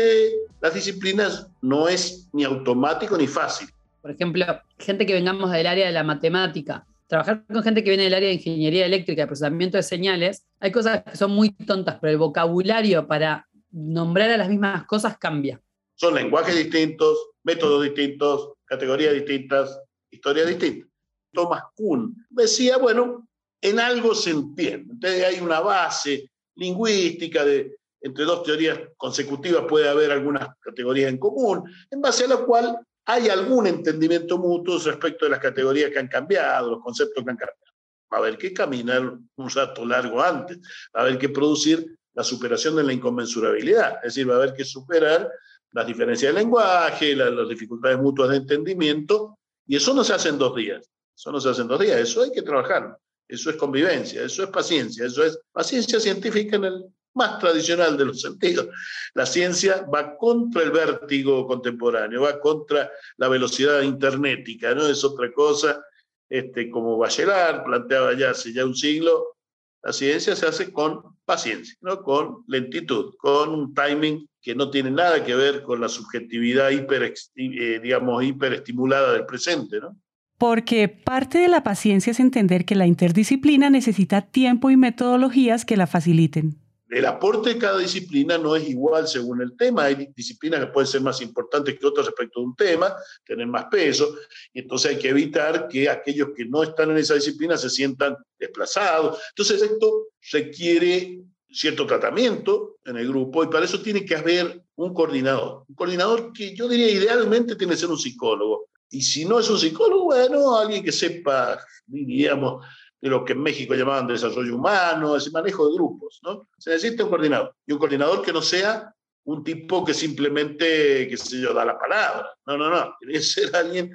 las 0.61 0.73
disciplinas 0.73 1.49
no 1.61 1.89
es 1.89 2.29
ni 2.31 2.45
automático 2.45 3.17
ni 3.17 3.27
fácil. 3.27 3.67
Por 4.01 4.11
ejemplo, 4.11 4.45
gente 4.79 5.05
que 5.05 5.13
vengamos 5.13 5.51
del 5.51 5.67
área 5.67 5.85
de 5.85 5.91
la 5.91 6.03
matemática 6.03 6.87
trabajar 7.07 7.43
con 7.45 7.61
gente 7.61 7.83
que 7.83 7.89
viene 7.89 8.05
del 8.05 8.13
área 8.13 8.29
de 8.29 8.35
ingeniería 8.35 8.85
eléctrica, 8.85 9.23
de 9.23 9.27
procesamiento 9.27 9.75
de 9.75 9.83
señales, 9.83 10.45
hay 10.61 10.71
cosas 10.71 11.03
que 11.03 11.17
son 11.17 11.31
muy 11.31 11.49
tontas, 11.49 11.97
pero 11.99 12.11
el 12.11 12.17
vocabulario 12.17 13.05
para 13.05 13.49
nombrar 13.69 14.29
a 14.29 14.37
las 14.37 14.47
mismas 14.47 14.85
cosas 14.85 15.17
cambia. 15.17 15.59
Son 16.01 16.15
lenguajes 16.15 16.55
distintos, 16.55 17.29
métodos 17.43 17.83
distintos, 17.83 18.53
categorías 18.65 19.13
distintas, 19.13 19.79
historias 20.09 20.47
distintas. 20.47 20.89
Thomas 21.31 21.61
Kuhn 21.75 22.25
decía, 22.27 22.77
bueno, 22.77 23.29
en 23.61 23.79
algo 23.79 24.15
se 24.15 24.31
entiende. 24.31 24.93
Entonces 24.93 25.23
hay 25.23 25.39
una 25.41 25.59
base 25.59 26.31
lingüística 26.55 27.45
de 27.45 27.77
entre 28.01 28.25
dos 28.25 28.41
teorías 28.41 28.79
consecutivas 28.97 29.65
puede 29.69 29.87
haber 29.87 30.09
algunas 30.09 30.47
categorías 30.59 31.07
en 31.07 31.19
común, 31.19 31.71
en 31.91 32.01
base 32.01 32.25
a 32.25 32.29
la 32.29 32.37
cual 32.37 32.79
hay 33.05 33.29
algún 33.29 33.67
entendimiento 33.67 34.39
mutuo 34.39 34.79
respecto 34.79 35.25
de 35.25 35.29
las 35.29 35.39
categorías 35.39 35.91
que 35.91 35.99
han 35.99 36.07
cambiado, 36.07 36.71
los 36.71 36.81
conceptos 36.81 37.23
que 37.23 37.29
han 37.29 37.37
cambiado. 37.37 37.73
Va 38.11 38.17
a 38.17 38.21
haber 38.21 38.39
que 38.39 38.51
caminar 38.51 39.03
un 39.35 39.49
rato 39.51 39.85
largo 39.85 40.19
antes, 40.19 40.57
va 40.95 41.01
a 41.01 41.03
haber 41.03 41.19
que 41.19 41.29
producir 41.29 41.95
la 42.15 42.23
superación 42.23 42.75
de 42.75 42.85
la 42.85 42.91
inconmensurabilidad, 42.91 43.97
es 43.97 44.15
decir, 44.15 44.27
va 44.27 44.33
a 44.33 44.37
haber 44.37 44.55
que 44.55 44.65
superar 44.65 45.29
las 45.73 45.87
diferencias 45.87 46.33
de 46.33 46.39
lenguaje, 46.39 47.15
las, 47.15 47.47
dificultades 47.47 47.97
mutuas 47.97 48.29
de 48.29 48.37
entendimiento, 48.37 49.37
y 49.65 49.75
eso 49.75 49.93
no 49.93 50.03
se 50.03 50.13
hace 50.13 50.29
en 50.29 50.37
dos 50.37 50.55
días, 50.55 50.89
eso 51.15 51.31
no 51.31 51.39
se 51.39 51.49
hace 51.49 51.61
en 51.61 51.67
dos 51.67 51.79
días, 51.79 51.99
eso 51.99 52.23
hay 52.23 52.31
que 52.31 52.41
trabajar, 52.41 52.97
eso 53.27 53.49
es 53.49 53.55
convivencia, 53.55 54.23
eso 54.23 54.43
es 54.43 54.49
paciencia, 54.49 55.05
eso 55.05 55.23
es 55.23 55.39
paciencia 55.51 55.99
científica 55.99 56.57
en 56.57 56.65
el 56.65 56.85
más 57.13 57.39
tradicional 57.39 57.97
de 57.97 58.05
los 58.05 58.21
sentidos. 58.21 58.67
La 59.13 59.25
ciencia 59.25 59.85
va 59.93 60.17
contra 60.17 60.63
el 60.63 60.71
vértigo 60.71 61.45
contemporáneo, 61.45 62.21
va 62.21 62.39
contra 62.39 62.89
la 63.17 63.27
velocidad 63.27 63.81
internética, 63.81 64.73
no 64.73 64.87
es 64.87 65.03
otra 65.03 65.31
cosa, 65.31 65.83
este, 66.29 66.69
como 66.69 66.97
Bachelard 66.97 67.63
planteaba 67.63 68.13
ya 68.13 68.31
hace 68.31 68.53
ya 68.53 68.65
un 68.65 68.75
siglo, 68.75 69.35
la 69.83 69.91
ciencia 69.91 70.35
se 70.35 70.47
hace 70.47 70.71
con 70.71 71.17
paciencia, 71.25 71.75
¿no? 71.81 72.01
con 72.03 72.43
lentitud, 72.47 73.15
con 73.17 73.49
un 73.49 73.73
timing 73.73 74.27
que 74.41 74.55
no 74.55 74.69
tiene 74.69 74.91
nada 74.91 75.23
que 75.23 75.35
ver 75.35 75.61
con 75.61 75.79
la 75.79 75.89
subjetividad 75.89 76.71
hiper, 76.71 77.13
eh, 77.35 77.79
digamos, 77.81 78.23
hiperestimulada 78.23 79.13
del 79.13 79.25
presente. 79.25 79.79
¿no? 79.79 79.95
Porque 80.37 80.89
parte 80.89 81.37
de 81.37 81.47
la 81.47 81.63
paciencia 81.63 82.11
es 82.11 82.19
entender 82.19 82.65
que 82.65 82.75
la 82.75 82.87
interdisciplina 82.87 83.69
necesita 83.69 84.21
tiempo 84.21 84.71
y 84.71 84.77
metodologías 84.77 85.65
que 85.65 85.77
la 85.77 85.85
faciliten. 85.85 86.57
El 86.89 87.05
aporte 87.05 87.53
de 87.53 87.57
cada 87.57 87.77
disciplina 87.77 88.37
no 88.37 88.53
es 88.53 88.67
igual 88.67 89.07
según 89.07 89.41
el 89.41 89.55
tema. 89.55 89.85
Hay 89.85 90.09
disciplinas 90.13 90.59
que 90.59 90.71
pueden 90.71 90.87
ser 90.87 90.99
más 90.99 91.21
importantes 91.21 91.79
que 91.79 91.85
otras 91.87 92.07
respecto 92.07 92.41
de 92.41 92.47
un 92.47 92.55
tema, 92.55 92.93
tener 93.23 93.47
más 93.47 93.65
peso, 93.71 94.13
y 94.51 94.59
entonces 94.59 94.91
hay 94.91 94.97
que 94.97 95.07
evitar 95.07 95.69
que 95.69 95.87
aquellos 95.87 96.29
que 96.35 96.43
no 96.43 96.63
están 96.63 96.91
en 96.91 96.97
esa 96.97 97.13
disciplina 97.13 97.55
se 97.55 97.69
sientan 97.69 98.17
desplazados. 98.37 99.21
Entonces 99.29 99.61
esto 99.61 100.07
requiere 100.33 101.21
cierto 101.51 101.85
tratamiento 101.85 102.77
en 102.85 102.97
el 102.97 103.07
grupo 103.07 103.43
y 103.43 103.47
para 103.47 103.65
eso 103.65 103.81
tiene 103.81 104.05
que 104.05 104.15
haber 104.15 104.63
un 104.75 104.93
coordinador. 104.93 105.65
Un 105.67 105.75
coordinador 105.75 106.31
que 106.33 106.55
yo 106.55 106.67
diría 106.67 106.89
idealmente 106.89 107.55
tiene 107.55 107.73
que 107.73 107.79
ser 107.79 107.89
un 107.89 107.97
psicólogo. 107.97 108.69
Y 108.89 109.01
si 109.01 109.25
no 109.25 109.39
es 109.39 109.49
un 109.49 109.57
psicólogo, 109.57 110.05
bueno, 110.05 110.57
alguien 110.57 110.83
que 110.83 110.91
sepa, 110.91 111.59
diríamos, 111.85 112.65
de 112.99 113.09
lo 113.09 113.23
que 113.25 113.33
en 113.33 113.41
México 113.41 113.73
llamaban 113.73 114.07
desarrollo 114.07 114.55
humano, 114.55 115.15
ese 115.15 115.31
manejo 115.31 115.67
de 115.67 115.75
grupos, 115.75 116.19
¿no? 116.23 116.47
Se 116.57 116.71
necesita 116.71 117.03
un 117.03 117.09
coordinador, 117.09 117.55
y 117.65 117.73
un 117.73 117.79
coordinador 117.79 118.21
que 118.21 118.33
no 118.33 118.41
sea 118.41 118.93
un 119.23 119.43
tipo 119.43 119.85
que 119.85 119.93
simplemente, 119.93 121.07
qué 121.07 121.17
sé 121.17 121.39
yo, 121.39 121.53
da 121.53 121.65
la 121.65 121.79
palabra. 121.79 122.33
No, 122.45 122.57
no, 122.57 122.69
no, 122.69 122.95
tiene 122.99 123.21
ser 123.21 123.55
alguien 123.55 123.91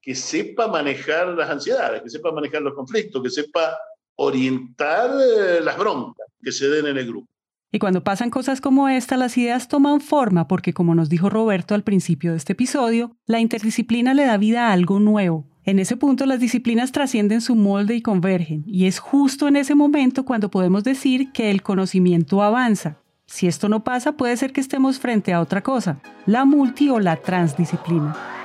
que 0.00 0.14
sepa 0.14 0.68
manejar 0.68 1.28
las 1.28 1.48
ansiedades, 1.48 2.02
que 2.02 2.10
sepa 2.10 2.30
manejar 2.30 2.62
los 2.62 2.74
conflictos, 2.74 3.22
que 3.22 3.30
sepa 3.30 3.76
orientar 4.16 5.10
eh, 5.20 5.60
las 5.62 5.76
broncas 5.78 6.26
que 6.44 6.52
se 6.52 6.68
den 6.68 6.86
en 6.86 6.98
el 6.98 7.06
grupo. 7.06 7.26
Y 7.72 7.80
cuando 7.80 8.04
pasan 8.04 8.30
cosas 8.30 8.60
como 8.60 8.88
esta, 8.88 9.16
las 9.16 9.36
ideas 9.36 9.66
toman 9.66 10.00
forma 10.00 10.46
porque, 10.46 10.72
como 10.72 10.94
nos 10.94 11.08
dijo 11.08 11.28
Roberto 11.28 11.74
al 11.74 11.82
principio 11.82 12.30
de 12.30 12.36
este 12.36 12.52
episodio, 12.52 13.16
la 13.26 13.40
interdisciplina 13.40 14.14
le 14.14 14.24
da 14.24 14.36
vida 14.36 14.68
a 14.68 14.72
algo 14.72 15.00
nuevo, 15.00 15.48
en 15.64 15.78
ese 15.78 15.96
punto 15.96 16.26
las 16.26 16.40
disciplinas 16.40 16.92
trascienden 16.92 17.40
su 17.40 17.56
molde 17.56 17.96
y 17.96 18.02
convergen, 18.02 18.62
y 18.66 18.86
es 18.86 18.98
justo 18.98 19.48
en 19.48 19.56
ese 19.56 19.74
momento 19.74 20.24
cuando 20.24 20.50
podemos 20.50 20.84
decir 20.84 21.32
que 21.32 21.50
el 21.50 21.62
conocimiento 21.62 22.42
avanza. 22.42 22.98
Si 23.26 23.46
esto 23.46 23.70
no 23.70 23.82
pasa, 23.82 24.12
puede 24.12 24.36
ser 24.36 24.52
que 24.52 24.60
estemos 24.60 24.98
frente 24.98 25.32
a 25.32 25.40
otra 25.40 25.62
cosa, 25.62 26.00
la 26.26 26.44
multi 26.44 26.90
o 26.90 27.00
la 27.00 27.16
transdisciplina. 27.16 28.43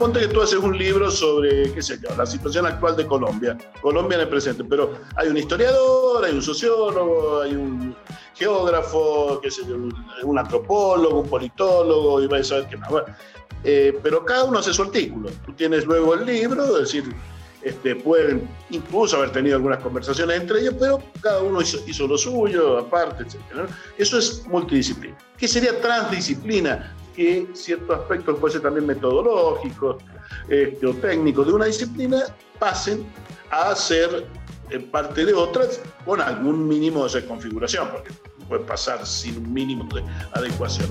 Suponte 0.00 0.20
que 0.20 0.28
tú 0.28 0.40
haces 0.40 0.58
un 0.58 0.78
libro 0.78 1.10
sobre, 1.10 1.70
qué 1.74 1.82
sé 1.82 1.98
yo, 2.02 2.08
la 2.16 2.24
situación 2.24 2.64
actual 2.64 2.96
de 2.96 3.06
Colombia, 3.06 3.58
Colombia 3.82 4.16
en 4.16 4.22
el 4.22 4.28
presente, 4.30 4.64
pero 4.64 4.94
hay 5.14 5.28
un 5.28 5.36
historiador, 5.36 6.24
hay 6.24 6.32
un 6.36 6.40
sociólogo, 6.40 7.42
hay 7.42 7.54
un 7.54 7.94
geógrafo, 8.34 9.38
qué 9.42 9.50
sé 9.50 9.60
yo, 9.68 9.76
un 10.22 10.38
antropólogo, 10.38 11.20
un 11.20 11.28
politólogo, 11.28 12.22
y 12.22 12.28
vais 12.28 12.46
a 12.46 12.48
saber 12.48 12.68
qué 12.70 12.78
más. 12.78 12.90
Eh, 13.62 14.00
pero 14.02 14.24
cada 14.24 14.44
uno 14.44 14.60
hace 14.60 14.72
su 14.72 14.80
artículo. 14.80 15.28
Tú 15.44 15.52
tienes 15.52 15.84
luego 15.84 16.14
el 16.14 16.24
libro, 16.24 16.64
es 16.78 16.84
decir, 16.84 17.14
este, 17.60 17.94
pueden 17.96 18.48
incluso 18.70 19.18
haber 19.18 19.32
tenido 19.32 19.56
algunas 19.56 19.82
conversaciones 19.82 20.40
entre 20.40 20.60
ellos, 20.60 20.76
pero 20.80 21.02
cada 21.20 21.42
uno 21.42 21.60
hizo, 21.60 22.06
lo 22.06 22.16
suyo, 22.16 22.78
aparte, 22.78 23.24
etc. 23.24 23.36
Eso 23.98 24.16
es 24.16 24.46
multidisciplina. 24.46 25.18
¿Qué 25.36 25.46
sería 25.46 25.78
transdisciplina? 25.78 26.96
Que 27.20 27.46
ciertos 27.52 27.98
aspectos, 27.98 28.38
pueden 28.38 28.54
ser 28.54 28.62
también 28.62 28.86
metodológicos 28.86 30.02
este, 30.48 30.86
o 30.86 30.94
técnicos 30.94 31.46
de 31.46 31.52
una 31.52 31.66
disciplina, 31.66 32.16
pasen 32.58 33.04
a 33.50 33.74
ser 33.74 34.26
parte 34.90 35.26
de 35.26 35.34
otras 35.34 35.82
con 36.06 36.22
algún 36.22 36.66
mínimo 36.66 37.06
de 37.06 37.20
reconfiguración, 37.20 37.90
porque 37.90 38.14
puede 38.48 38.64
pasar 38.64 39.04
sin 39.04 39.36
un 39.36 39.52
mínimo 39.52 39.86
de 39.94 40.02
adecuación. 40.32 40.88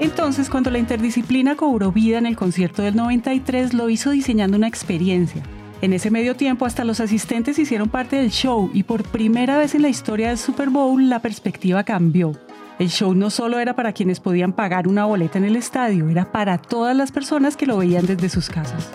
Entonces, 0.00 0.50
cuando 0.50 0.72
la 0.72 0.78
interdisciplina 0.78 1.54
cobró 1.54 1.92
vida 1.92 2.18
en 2.18 2.26
el 2.26 2.34
concierto 2.34 2.82
del 2.82 2.96
93, 2.96 3.72
lo 3.72 3.88
hizo 3.88 4.10
diseñando 4.10 4.56
una 4.56 4.66
experiencia. 4.66 5.44
En 5.84 5.92
ese 5.92 6.10
medio 6.10 6.34
tiempo, 6.34 6.64
hasta 6.64 6.82
los 6.82 6.98
asistentes 7.00 7.58
hicieron 7.58 7.90
parte 7.90 8.16
del 8.16 8.30
show 8.30 8.70
y 8.72 8.84
por 8.84 9.02
primera 9.02 9.58
vez 9.58 9.74
en 9.74 9.82
la 9.82 9.90
historia 9.90 10.28
del 10.28 10.38
Super 10.38 10.70
Bowl 10.70 11.10
la 11.10 11.20
perspectiva 11.20 11.84
cambió. 11.84 12.32
El 12.78 12.88
show 12.88 13.14
no 13.14 13.28
solo 13.28 13.58
era 13.58 13.76
para 13.76 13.92
quienes 13.92 14.18
podían 14.18 14.54
pagar 14.54 14.88
una 14.88 15.04
boleta 15.04 15.36
en 15.36 15.44
el 15.44 15.56
estadio, 15.56 16.08
era 16.08 16.32
para 16.32 16.56
todas 16.56 16.96
las 16.96 17.12
personas 17.12 17.54
que 17.58 17.66
lo 17.66 17.76
veían 17.76 18.06
desde 18.06 18.30
sus 18.30 18.48
casas. 18.48 18.88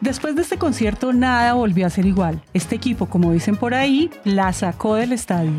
Después 0.00 0.34
de 0.34 0.42
este 0.42 0.58
concierto 0.58 1.12
nada 1.12 1.52
volvió 1.52 1.86
a 1.86 1.90
ser 1.90 2.06
igual. 2.06 2.42
Este 2.52 2.74
equipo, 2.74 3.06
como 3.06 3.32
dicen 3.32 3.54
por 3.54 3.74
ahí, 3.74 4.10
la 4.24 4.52
sacó 4.52 4.96
del 4.96 5.12
estadio. 5.12 5.52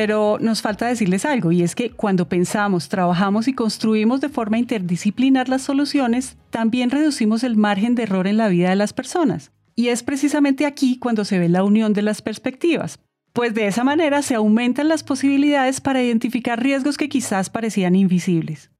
Pero 0.00 0.38
nos 0.40 0.62
falta 0.62 0.86
decirles 0.86 1.24
algo, 1.24 1.50
y 1.50 1.64
es 1.64 1.74
que 1.74 1.90
cuando 1.90 2.28
pensamos, 2.28 2.88
trabajamos 2.88 3.48
y 3.48 3.52
construimos 3.52 4.20
de 4.20 4.28
forma 4.28 4.56
interdisciplinar 4.56 5.48
las 5.48 5.62
soluciones, 5.62 6.36
también 6.50 6.90
reducimos 6.90 7.42
el 7.42 7.56
margen 7.56 7.96
de 7.96 8.04
error 8.04 8.28
en 8.28 8.36
la 8.36 8.46
vida 8.46 8.70
de 8.70 8.76
las 8.76 8.92
personas. 8.92 9.50
Y 9.74 9.88
es 9.88 10.04
precisamente 10.04 10.66
aquí 10.66 11.00
cuando 11.00 11.24
se 11.24 11.40
ve 11.40 11.48
la 11.48 11.64
unión 11.64 11.94
de 11.94 12.02
las 12.02 12.22
perspectivas, 12.22 13.00
pues 13.32 13.54
de 13.54 13.66
esa 13.66 13.82
manera 13.82 14.22
se 14.22 14.36
aumentan 14.36 14.86
las 14.86 15.02
posibilidades 15.02 15.80
para 15.80 16.00
identificar 16.00 16.62
riesgos 16.62 16.96
que 16.96 17.08
quizás 17.08 17.50
parecían 17.50 17.96
invisibles. 17.96 18.70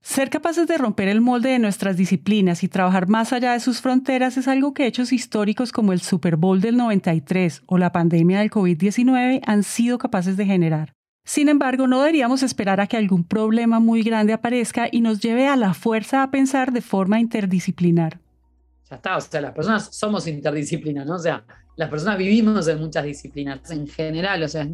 Ser 0.00 0.30
capaces 0.30 0.66
de 0.66 0.78
romper 0.78 1.08
el 1.08 1.20
molde 1.20 1.50
de 1.50 1.58
nuestras 1.58 1.96
disciplinas 1.96 2.62
y 2.62 2.68
trabajar 2.68 3.08
más 3.08 3.32
allá 3.32 3.52
de 3.52 3.60
sus 3.60 3.80
fronteras 3.80 4.36
es 4.36 4.48
algo 4.48 4.72
que 4.72 4.86
hechos 4.86 5.12
históricos 5.12 5.72
como 5.72 5.92
el 5.92 6.00
Super 6.00 6.36
Bowl 6.36 6.60
del 6.60 6.76
93 6.76 7.62
o 7.66 7.78
la 7.78 7.92
pandemia 7.92 8.38
del 8.38 8.50
COVID-19 8.50 9.40
han 9.44 9.62
sido 9.64 9.98
capaces 9.98 10.36
de 10.36 10.46
generar. 10.46 10.94
Sin 11.24 11.50
embargo, 11.50 11.86
no 11.86 12.00
deberíamos 12.00 12.42
esperar 12.42 12.80
a 12.80 12.86
que 12.86 12.96
algún 12.96 13.22
problema 13.22 13.80
muy 13.80 14.02
grande 14.02 14.32
aparezca 14.32 14.88
y 14.90 15.02
nos 15.02 15.20
lleve 15.20 15.46
a 15.46 15.56
la 15.56 15.74
fuerza 15.74 16.22
a 16.22 16.30
pensar 16.30 16.72
de 16.72 16.80
forma 16.80 17.20
interdisciplinar. 17.20 18.18
Ya 18.88 18.96
está, 18.96 19.16
o 19.16 19.20
sea, 19.20 19.40
las 19.42 19.52
personas 19.52 19.94
somos 19.94 20.26
interdisciplinas, 20.26 21.04
¿no? 21.06 21.16
O 21.16 21.18
sea, 21.18 21.44
las 21.76 21.90
personas 21.90 22.16
vivimos 22.16 22.66
en 22.68 22.80
muchas 22.80 23.04
disciplinas 23.04 23.70
en 23.70 23.86
general, 23.86 24.42
o 24.42 24.48
sea, 24.48 24.62
es 24.62 24.70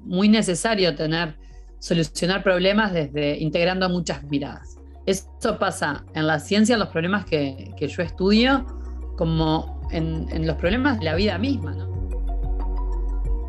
muy 0.00 0.28
necesario 0.28 0.94
tener 0.94 1.34
solucionar 1.78 2.42
problemas 2.42 2.92
desde 2.92 3.38
integrando 3.38 3.88
muchas 3.88 4.22
miradas. 4.24 4.76
Eso 5.06 5.58
pasa 5.58 6.04
en 6.14 6.26
la 6.26 6.40
ciencia, 6.40 6.74
en 6.74 6.80
los 6.80 6.88
problemas 6.88 7.24
que, 7.24 7.72
yo 7.78 8.02
estudio, 8.02 8.66
como 9.16 9.80
en, 9.92 10.46
los 10.46 10.56
problemas 10.56 10.98
de 10.98 11.04
la 11.04 11.14
vida 11.14 11.38
misma. 11.38 11.76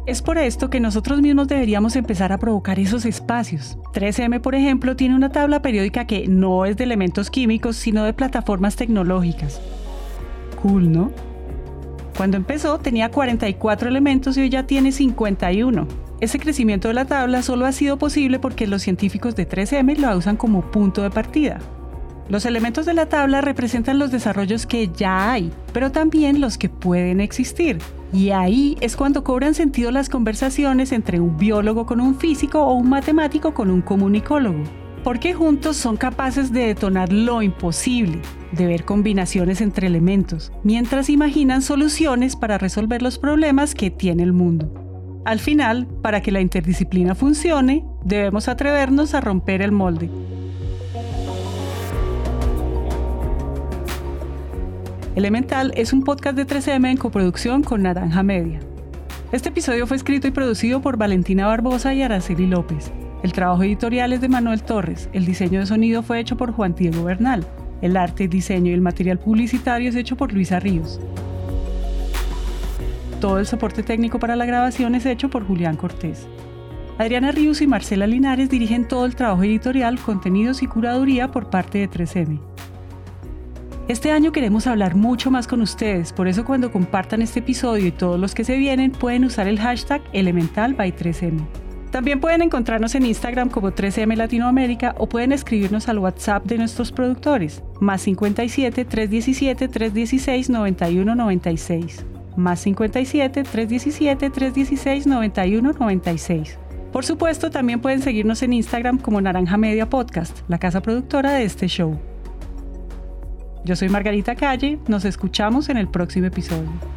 Es 0.05 0.21
por 0.21 0.37
esto 0.37 0.69
que 0.69 0.79
nosotros 0.79 1.19
mismos 1.19 1.47
deberíamos 1.47 1.95
empezar 1.95 2.31
a 2.31 2.37
provocar 2.37 2.79
esos 2.79 3.05
espacios. 3.05 3.77
3M, 3.93 4.39
por 4.39 4.55
ejemplo, 4.55 4.95
tiene 4.95 5.15
una 5.15 5.29
tabla 5.29 5.61
periódica 5.61 6.05
que 6.05 6.27
no 6.27 6.65
es 6.65 6.77
de 6.77 6.85
elementos 6.85 7.29
químicos, 7.29 7.75
sino 7.75 8.05
de 8.05 8.13
plataformas 8.13 8.75
tecnológicas. 8.75 9.59
Cool, 10.61 10.91
¿no? 10.91 11.11
Cuando 12.15 12.37
empezó 12.37 12.79
tenía 12.79 13.09
44 13.09 13.89
elementos 13.89 14.37
y 14.37 14.41
hoy 14.41 14.49
ya 14.49 14.65
tiene 14.65 14.91
51. 14.91 16.06
Ese 16.19 16.39
crecimiento 16.39 16.87
de 16.87 16.95
la 16.95 17.05
tabla 17.05 17.43
solo 17.43 17.67
ha 17.67 17.71
sido 17.71 17.97
posible 17.97 18.39
porque 18.39 18.65
los 18.65 18.81
científicos 18.81 19.35
de 19.35 19.47
3M 19.47 19.97
lo 19.97 20.17
usan 20.17 20.35
como 20.35 20.71
punto 20.71 21.03
de 21.03 21.11
partida. 21.11 21.59
Los 22.27 22.45
elementos 22.45 22.87
de 22.87 22.95
la 22.95 23.05
tabla 23.05 23.41
representan 23.41 23.99
los 23.99 24.11
desarrollos 24.11 24.65
que 24.65 24.89
ya 24.89 25.31
hay, 25.31 25.51
pero 25.73 25.91
también 25.91 26.41
los 26.41 26.57
que 26.57 26.69
pueden 26.69 27.21
existir. 27.21 27.77
Y 28.11 28.31
ahí 28.31 28.77
es 28.81 28.95
cuando 28.95 29.23
cobran 29.23 29.53
sentido 29.53 29.91
las 29.91 30.09
conversaciones 30.09 30.91
entre 30.91 31.19
un 31.19 31.37
biólogo 31.37 31.85
con 31.85 32.01
un 32.01 32.15
físico 32.15 32.63
o 32.63 32.73
un 32.73 32.89
matemático 32.89 33.53
con 33.53 33.69
un 33.69 33.81
comunicólogo. 33.81 34.63
Porque 35.03 35.35
juntos 35.35 35.77
son 35.77 35.97
capaces 35.97 36.51
de 36.51 36.65
detonar 36.65 37.13
lo 37.13 37.43
imposible, 37.43 38.19
de 38.53 38.65
ver 38.65 38.85
combinaciones 38.85 39.61
entre 39.61 39.85
elementos, 39.87 40.51
mientras 40.63 41.09
imaginan 41.09 41.61
soluciones 41.61 42.35
para 42.35 42.57
resolver 42.57 43.03
los 43.03 43.19
problemas 43.19 43.75
que 43.75 43.91
tiene 43.91 44.23
el 44.23 44.33
mundo. 44.33 44.86
Al 45.27 45.39
final, 45.39 45.87
para 46.01 46.21
que 46.21 46.31
la 46.31 46.39
interdisciplina 46.39 47.13
funcione, 47.13 47.83
debemos 48.05 48.47
atrevernos 48.47 49.13
a 49.13 49.19
romper 49.19 49.61
el 49.61 49.73
molde. 49.73 50.09
Elemental 55.17 55.73
es 55.75 55.91
un 55.91 56.05
podcast 56.05 56.37
de 56.37 56.47
3M 56.47 56.91
en 56.91 56.95
coproducción 56.95 57.61
con 57.61 57.83
Naranja 57.83 58.23
Media. 58.23 58.61
Este 59.33 59.49
episodio 59.49 59.85
fue 59.85 59.97
escrito 59.97 60.29
y 60.29 60.31
producido 60.31 60.81
por 60.81 60.95
Valentina 60.95 61.45
Barbosa 61.45 61.93
y 61.93 62.03
Araceli 62.03 62.47
López. 62.47 62.93
El 63.21 63.33
trabajo 63.33 63.63
editorial 63.63 64.13
es 64.13 64.21
de 64.21 64.29
Manuel 64.29 64.63
Torres. 64.63 65.09
El 65.11 65.25
diseño 65.25 65.59
de 65.59 65.65
sonido 65.65 66.03
fue 66.03 66.21
hecho 66.21 66.37
por 66.37 66.53
Juan 66.53 66.73
Diego 66.73 67.03
Bernal. 67.03 67.45
El 67.81 67.97
arte, 67.97 68.29
diseño 68.29 68.71
y 68.71 68.75
el 68.75 68.81
material 68.81 69.19
publicitario 69.19 69.89
es 69.89 69.95
hecho 69.97 70.15
por 70.15 70.31
Luisa 70.31 70.61
Ríos. 70.61 71.01
Todo 73.19 73.39
el 73.39 73.47
soporte 73.47 73.81
técnico 73.81 74.19
para 74.19 74.35
la 74.35 74.45
grabación 74.45 74.93
es 74.93 75.05
hecho 75.07 75.29
por 75.29 75.43
Julián 75.45 75.75
Cortés. 75.75 76.27
Adriana 76.99 77.31
Ríos 77.31 77.61
y 77.61 77.67
Marcela 77.67 78.05
Linares 78.05 78.49
dirigen 78.49 78.87
todo 78.87 79.05
el 79.05 79.15
trabajo 79.15 79.43
editorial, 79.43 79.99
contenidos 79.99 80.61
y 80.61 80.67
curaduría 80.67 81.31
por 81.31 81.49
parte 81.49 81.79
de 81.79 81.89
3M. 81.89 82.39
Este 83.87 84.11
año 84.11 84.31
queremos 84.31 84.67
hablar 84.67 84.95
mucho 84.95 85.31
más 85.31 85.47
con 85.47 85.61
ustedes, 85.61 86.13
por 86.13 86.27
eso 86.27 86.45
cuando 86.45 86.71
compartan 86.71 87.21
este 87.21 87.39
episodio 87.39 87.87
y 87.87 87.91
todos 87.91 88.19
los 88.19 88.35
que 88.35 88.43
se 88.43 88.57
vienen 88.57 88.91
pueden 88.91 89.25
usar 89.25 89.47
el 89.47 89.59
hashtag 89.59 90.01
Elemental 90.13 90.75
by 90.75 90.95
3M. 90.95 91.39
También 91.91 92.19
pueden 92.19 92.41
encontrarnos 92.43 92.93
en 92.95 93.05
Instagram 93.05 93.49
como 93.49 93.71
3M 93.71 94.15
Latinoamérica 94.15 94.93
o 94.97 95.07
pueden 95.07 95.31
escribirnos 95.31 95.87
al 95.87 95.99
WhatsApp 95.99 96.45
de 96.45 96.57
nuestros 96.57 96.91
productores, 96.91 97.63
más 97.79 98.01
57 98.01 98.85
317 98.85 99.67
316 99.67 100.49
9196 100.49 102.16
más 102.37 102.61
57 102.61 103.43
317 103.43 104.29
316 104.29 105.07
91 105.07 105.73
96. 105.73 106.57
Por 106.91 107.05
supuesto, 107.05 107.51
también 107.51 107.81
pueden 107.81 108.01
seguirnos 108.01 108.41
en 108.43 108.53
Instagram 108.53 108.97
como 108.99 109.19
Naranja 109.19 109.57
Media 109.57 109.89
Podcast, 109.89 110.39
la 110.47 110.57
casa 110.57 110.81
productora 110.81 111.33
de 111.33 111.43
este 111.43 111.67
show. 111.67 111.99
Yo 113.65 113.75
soy 113.75 113.89
Margarita 113.89 114.35
Calle, 114.35 114.79
nos 114.87 115.03
escuchamos 115.03 115.67
en 115.67 115.77
el 115.77 115.89
próximo 115.89 116.27
episodio. 116.27 116.96